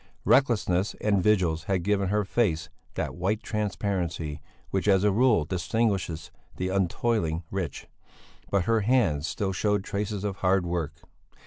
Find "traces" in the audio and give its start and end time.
9.83-10.23